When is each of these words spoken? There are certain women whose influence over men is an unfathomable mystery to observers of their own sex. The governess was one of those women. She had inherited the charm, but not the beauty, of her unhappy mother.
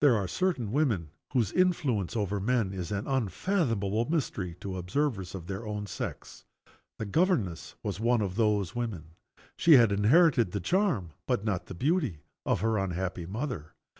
There 0.00 0.16
are 0.16 0.26
certain 0.26 0.72
women 0.72 1.10
whose 1.34 1.52
influence 1.52 2.16
over 2.16 2.40
men 2.40 2.72
is 2.72 2.90
an 2.90 3.06
unfathomable 3.06 4.10
mystery 4.10 4.56
to 4.58 4.76
observers 4.76 5.36
of 5.36 5.46
their 5.46 5.64
own 5.64 5.86
sex. 5.86 6.44
The 6.98 7.04
governess 7.06 7.76
was 7.80 8.00
one 8.00 8.22
of 8.22 8.34
those 8.34 8.74
women. 8.74 9.14
She 9.56 9.74
had 9.74 9.92
inherited 9.92 10.50
the 10.50 10.58
charm, 10.58 11.10
but 11.28 11.44
not 11.44 11.66
the 11.66 11.74
beauty, 11.76 12.24
of 12.44 12.60
her 12.60 12.76
unhappy 12.76 13.24
mother. 13.24 13.70